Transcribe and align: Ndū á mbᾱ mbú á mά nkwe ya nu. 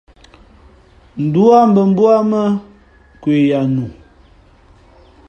Ndū 1.25 1.43
á 1.57 1.59
mbᾱ 1.69 1.81
mbú 1.91 2.03
á 2.15 2.17
mά 2.31 2.41
nkwe 3.13 3.35
ya 3.49 3.59
nu. 3.73 3.85